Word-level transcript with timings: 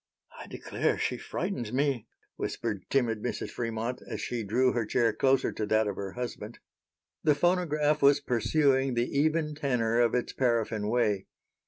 "I 0.39 0.47
declare 0.47 0.97
she 0.97 1.17
frightens 1.19 1.71
me," 1.71 2.07
whispered 2.35 2.89
timid 2.89 3.21
Mrs. 3.21 3.51
Fremont, 3.51 4.01
as 4.09 4.19
she 4.19 4.43
drew 4.43 4.71
her 4.71 4.83
chair 4.83 5.13
closer 5.13 5.51
to 5.51 5.63
that 5.67 5.85
of 5.85 5.95
her 5.95 6.13
husband. 6.13 6.57
The 7.23 7.35
phonograph 7.35 8.01
was 8.01 8.19
pursuing 8.19 8.95
the 8.95 9.05
even 9.15 9.53
tenor 9.53 9.99
of 10.01 10.15
its 10.15 10.33
paraffine 10.33 10.87
way. 10.87 11.27